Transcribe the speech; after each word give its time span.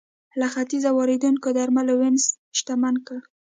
له 0.39 0.47
ختیځه 0.53 0.89
واردېدونکو 0.93 1.47
درملو 1.57 1.93
وینز 1.99 2.23
شتمن 2.57 2.95
کړ. 3.07 3.19